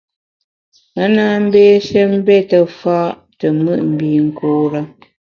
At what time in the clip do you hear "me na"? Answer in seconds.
0.93-1.25